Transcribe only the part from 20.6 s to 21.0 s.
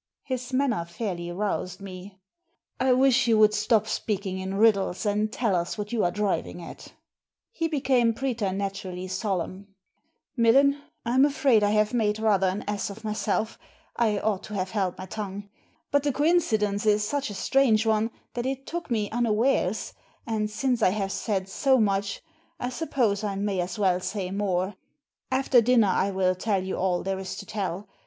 I